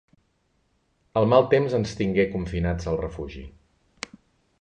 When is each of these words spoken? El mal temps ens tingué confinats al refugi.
El 1.21 1.27
mal 1.33 1.45
temps 1.51 1.75
ens 1.79 1.93
tingué 1.99 2.25
confinats 2.31 2.89
al 2.93 2.99
refugi. 3.03 3.45